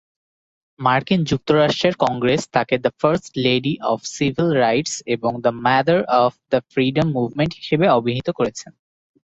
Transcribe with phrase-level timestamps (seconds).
[0.79, 6.59] মার্কিন যুক্তরাষ্ট্রের কংগ্রেস তাকে "the first lady of civil rights" এবং "the mother of the
[6.71, 8.65] freedom movement" হিসেবে অভিহিত করেছে।